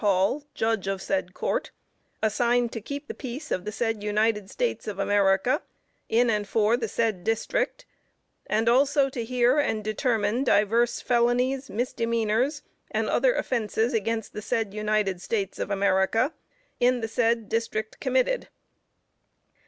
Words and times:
Hall, 0.03 0.47
Judge 0.55 0.87
of 0.87 0.97
the 0.97 1.05
said 1.05 1.35
Court, 1.35 1.69
assigned 2.23 2.71
to 2.71 2.81
keep 2.81 3.07
the 3.07 3.13
peace 3.13 3.51
of 3.51 3.65
the 3.65 3.71
said 3.71 4.01
United 4.01 4.49
States 4.49 4.87
of 4.87 4.97
America, 4.97 5.61
in 6.09 6.27
and 6.27 6.47
for 6.47 6.75
the 6.75 6.87
said 6.87 7.23
District, 7.23 7.85
and 8.47 8.67
also 8.67 9.09
to 9.09 9.23
hear 9.23 9.59
and 9.59 9.83
determine 9.83 10.43
divers 10.43 11.01
Felonies, 11.01 11.69
Misdemeanors 11.69 12.63
and 12.89 13.07
other 13.11 13.35
offences 13.35 13.93
against 13.93 14.33
the 14.33 14.41
said 14.41 14.73
United 14.73 15.21
States 15.21 15.59
of 15.59 15.69
America, 15.69 16.33
in 16.79 17.01
the 17.01 17.07
said 17.07 17.47
District 17.47 17.99
committed. 17.99 18.47